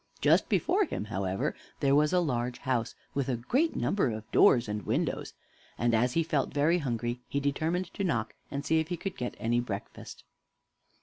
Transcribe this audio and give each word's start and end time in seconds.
Just 0.19 0.49
before 0.49 0.85
him, 0.85 1.05
however, 1.13 1.53
there 1.79 1.93
was 1.93 2.11
a 2.11 2.19
large 2.19 2.57
house, 2.57 2.95
with 3.13 3.29
a 3.29 3.35
great 3.35 3.75
number 3.75 4.09
of 4.09 4.31
doors 4.31 4.67
and 4.67 4.83
windows; 4.83 5.35
and 5.77 5.93
as 5.93 6.13
he 6.13 6.23
felt 6.23 6.51
very 6.51 6.79
hungry, 6.79 7.19
he 7.27 7.39
determined 7.39 7.93
to 7.93 8.03
knock, 8.03 8.33
and 8.49 8.65
see 8.65 8.79
if 8.79 8.87
he 8.87 8.97
could 8.97 9.15
get 9.15 9.35
any 9.39 9.59
breakfast. 9.59 10.23